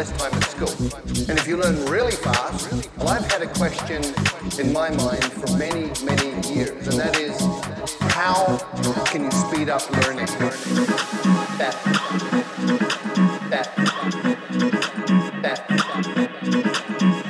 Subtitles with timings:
[0.00, 0.72] less time at school.
[1.28, 4.02] And if you learn really fast, well, I've had a question
[4.58, 7.38] in my mind for many, many years, and that is
[8.00, 8.56] how
[9.08, 10.24] can you speed up learning?
[11.58, 11.76] That,
[13.50, 13.66] that,
[15.42, 15.68] that,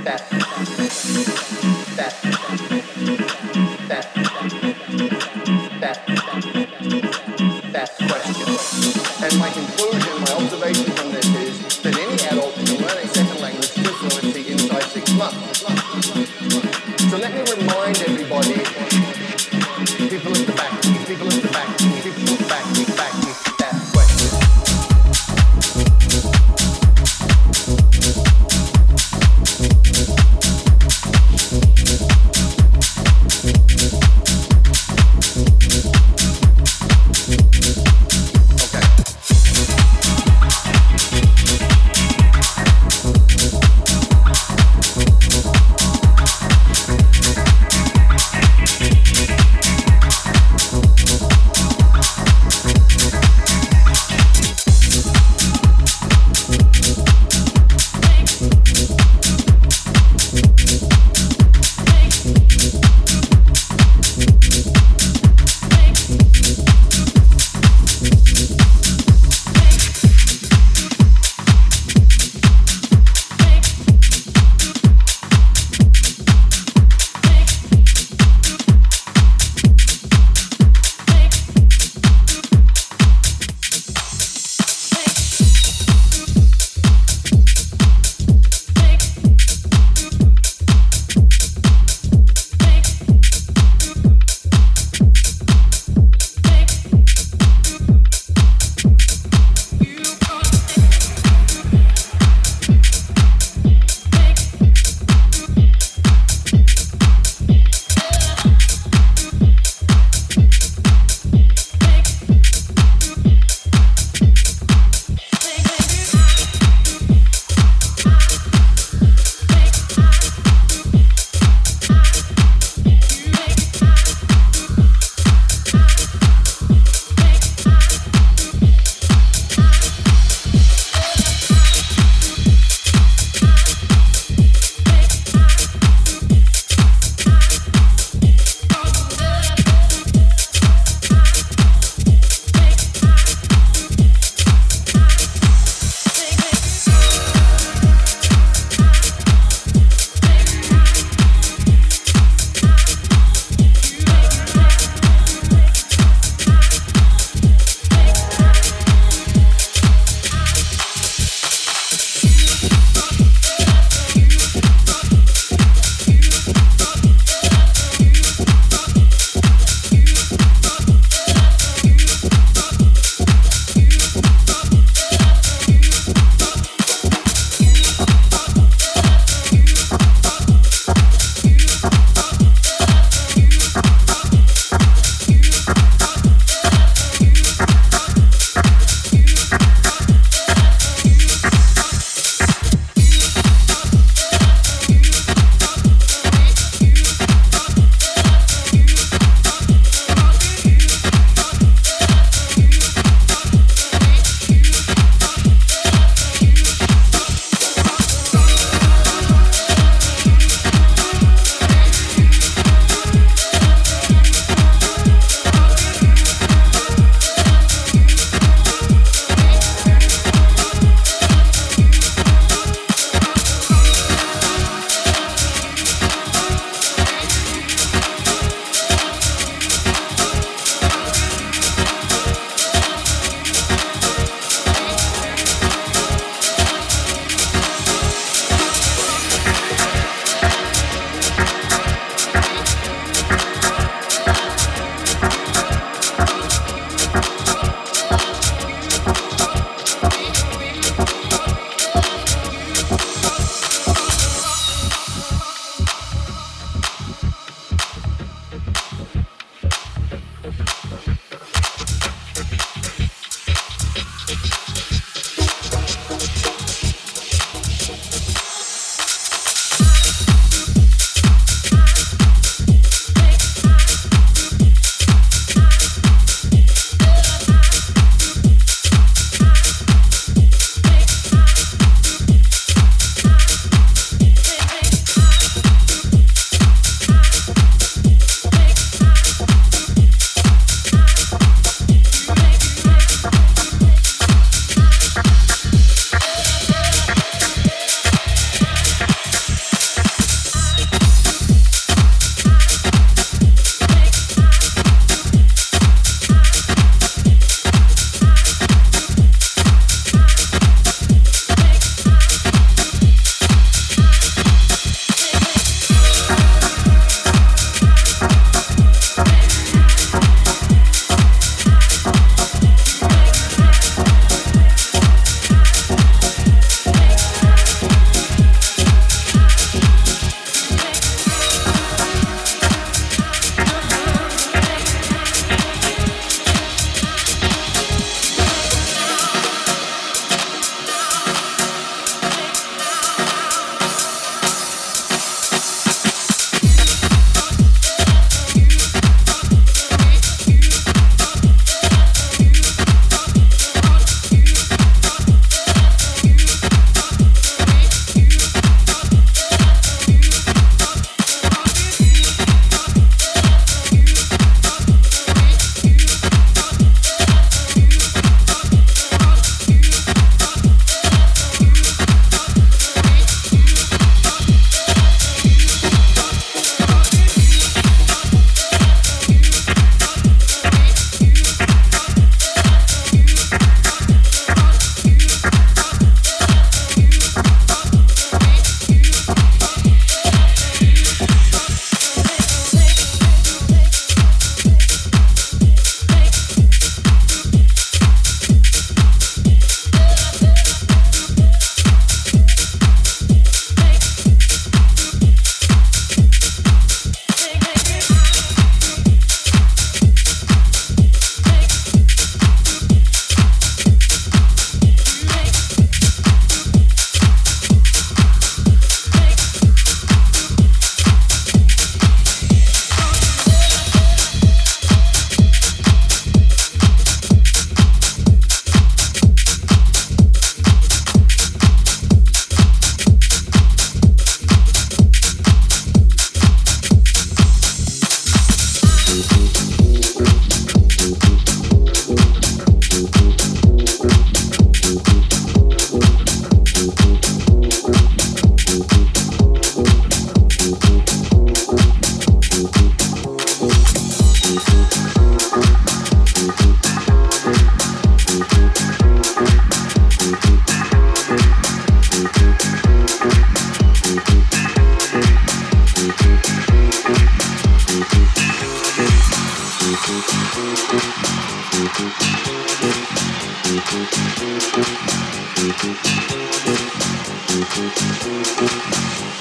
[0.04, 0.30] that,
[1.64, 1.79] that.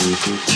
[0.09, 0.49] The engineering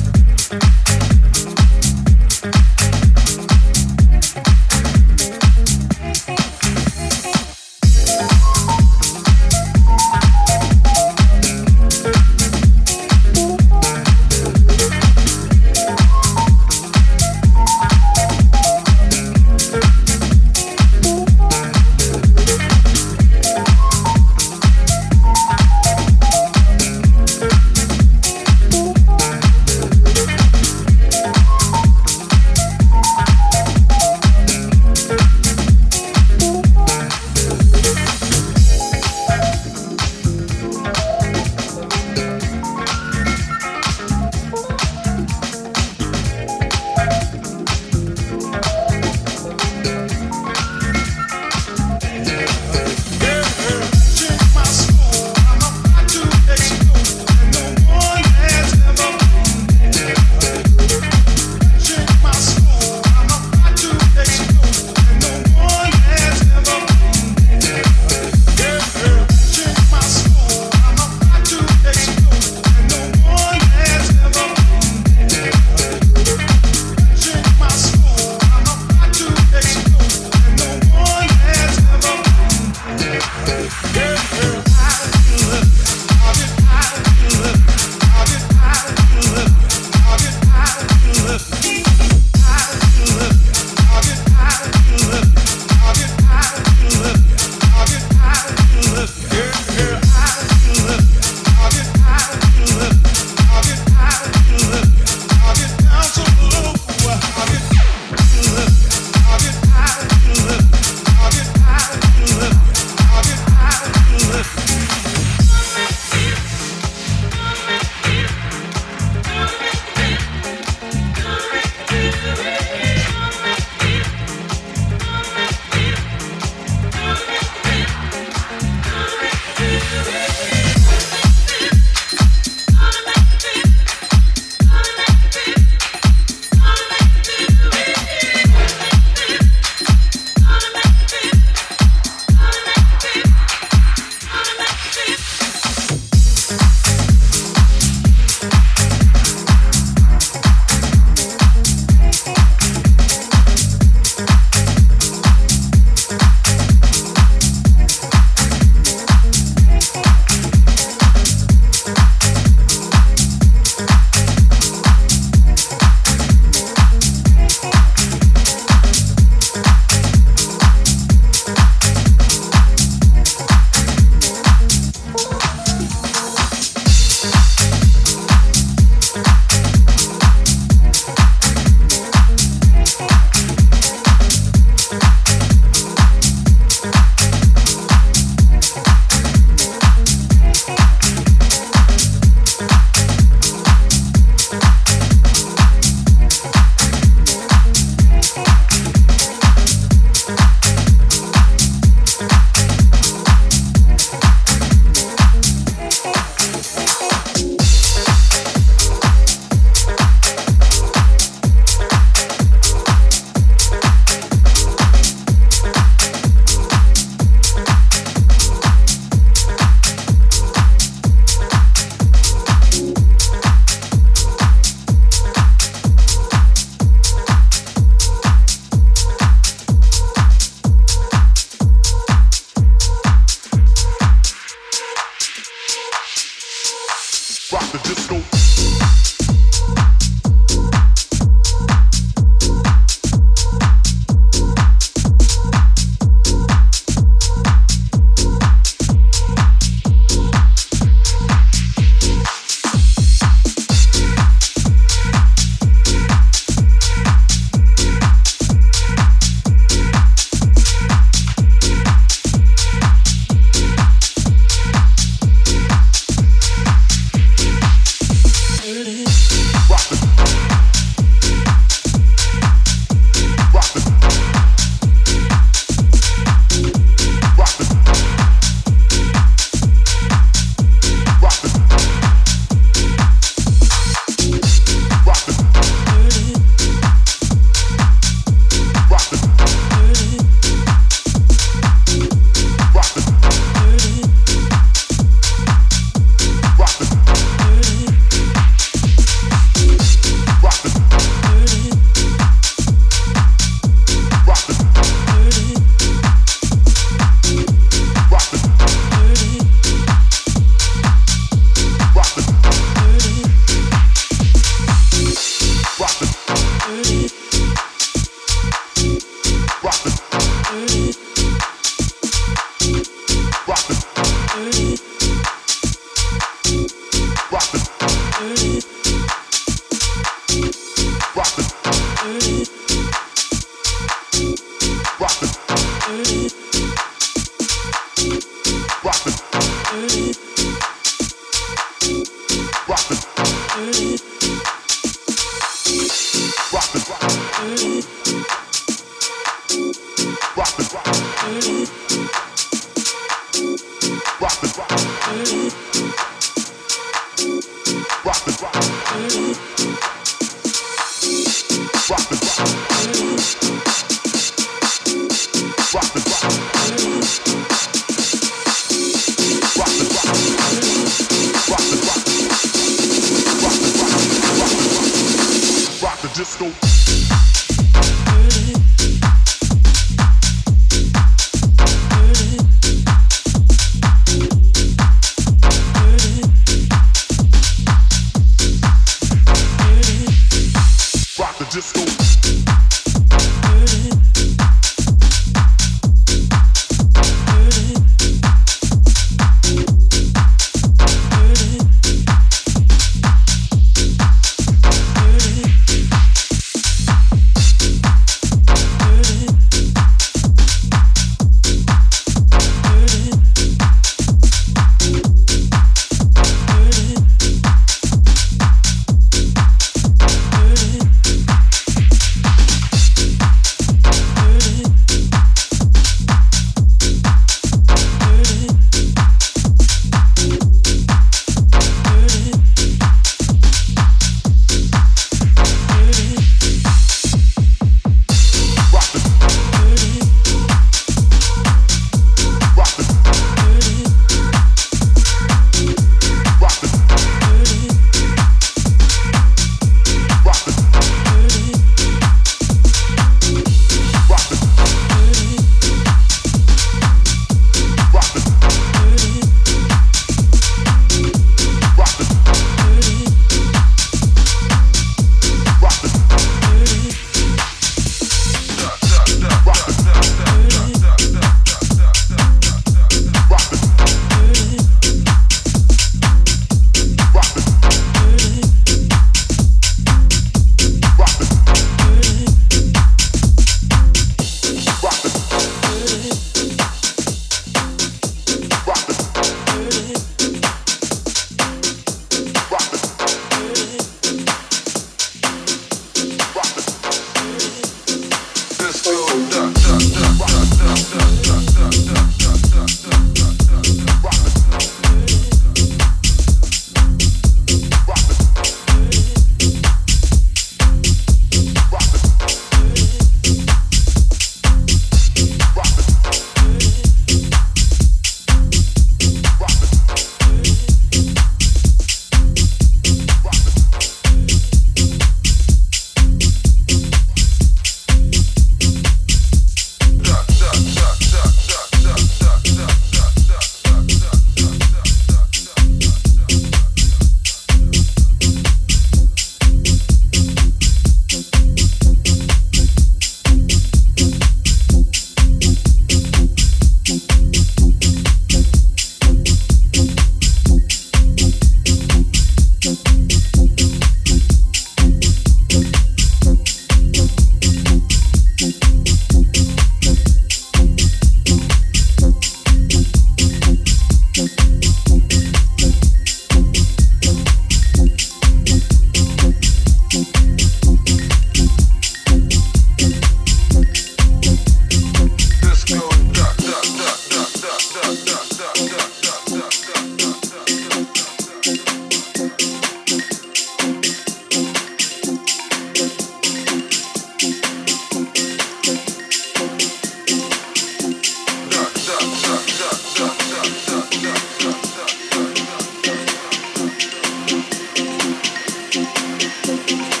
[599.57, 600.00] thinking.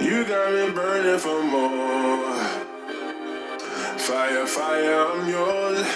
[0.00, 2.34] You got me burning for more.
[3.98, 5.86] Fire, fire, I'm yours.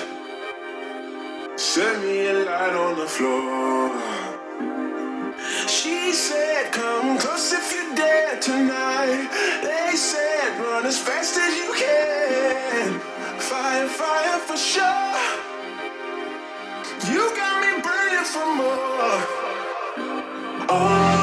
[1.57, 3.91] Set me a light on the floor.
[5.67, 9.29] She said, Come close if you dare tonight.
[9.63, 13.01] They said, Run as fast as you can.
[13.41, 15.15] Fire, fire for sure.
[17.13, 19.49] You got me burning for more.
[20.71, 21.18] Oh.